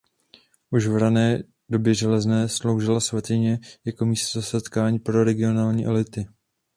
[0.69, 6.27] Už v rané době železné sloužila svatyně jako místo setkání pro regionální elity.